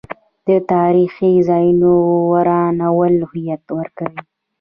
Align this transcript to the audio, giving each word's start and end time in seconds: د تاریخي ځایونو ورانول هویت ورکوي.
د 0.47 0.49
تاریخي 0.73 1.33
ځایونو 1.49 1.91
ورانول 2.31 3.13
هویت 3.29 3.63
ورکوي. 3.77 4.21